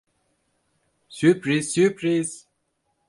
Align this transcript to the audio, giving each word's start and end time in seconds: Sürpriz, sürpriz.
Sürpriz, 1.09 1.73
sürpriz. 1.73 2.47